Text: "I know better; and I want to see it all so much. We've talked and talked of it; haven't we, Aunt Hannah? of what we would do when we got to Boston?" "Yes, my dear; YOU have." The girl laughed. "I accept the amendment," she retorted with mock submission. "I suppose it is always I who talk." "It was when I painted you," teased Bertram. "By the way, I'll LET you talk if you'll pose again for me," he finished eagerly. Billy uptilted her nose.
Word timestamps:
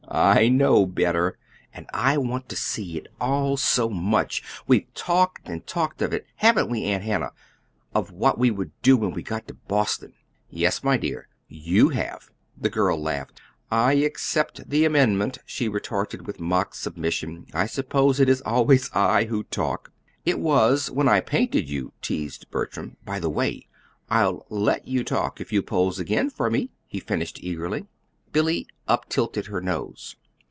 "I 0.13 0.49
know 0.49 0.85
better; 0.85 1.37
and 1.73 1.85
I 1.93 2.17
want 2.17 2.49
to 2.49 2.57
see 2.57 2.97
it 2.97 3.07
all 3.21 3.55
so 3.55 3.89
much. 3.89 4.43
We've 4.67 4.93
talked 4.93 5.47
and 5.47 5.65
talked 5.65 6.01
of 6.01 6.11
it; 6.11 6.25
haven't 6.35 6.69
we, 6.69 6.83
Aunt 6.83 7.05
Hannah? 7.05 7.31
of 7.95 8.11
what 8.11 8.37
we 8.37 8.51
would 8.51 8.73
do 8.81 8.97
when 8.97 9.11
we 9.13 9.23
got 9.23 9.47
to 9.47 9.53
Boston?" 9.53 10.11
"Yes, 10.49 10.83
my 10.83 10.97
dear; 10.97 11.29
YOU 11.47 11.89
have." 11.91 12.29
The 12.57 12.69
girl 12.69 13.01
laughed. 13.01 13.39
"I 13.71 13.93
accept 13.93 14.69
the 14.69 14.83
amendment," 14.83 15.37
she 15.45 15.69
retorted 15.69 16.27
with 16.27 16.41
mock 16.41 16.75
submission. 16.75 17.45
"I 17.53 17.65
suppose 17.65 18.19
it 18.19 18.27
is 18.27 18.41
always 18.41 18.89
I 18.93 19.25
who 19.25 19.43
talk." 19.43 19.93
"It 20.25 20.41
was 20.41 20.91
when 20.91 21.07
I 21.07 21.21
painted 21.21 21.69
you," 21.69 21.93
teased 22.01 22.51
Bertram. 22.51 22.97
"By 23.05 23.19
the 23.21 23.29
way, 23.29 23.69
I'll 24.09 24.45
LET 24.49 24.85
you 24.85 25.05
talk 25.05 25.39
if 25.39 25.53
you'll 25.53 25.63
pose 25.63 25.99
again 25.99 26.29
for 26.29 26.49
me," 26.51 26.71
he 26.85 26.99
finished 26.99 27.39
eagerly. 27.41 27.85
Billy 28.33 28.65
uptilted 28.87 29.47
her 29.47 29.59
nose. 29.59 30.15